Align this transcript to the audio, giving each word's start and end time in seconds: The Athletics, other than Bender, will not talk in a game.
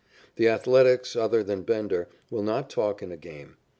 The 0.35 0.47
Athletics, 0.47 1.15
other 1.15 1.43
than 1.43 1.61
Bender, 1.61 2.09
will 2.31 2.41
not 2.41 2.71
talk 2.71 3.03
in 3.03 3.11
a 3.11 3.17
game. 3.17 3.57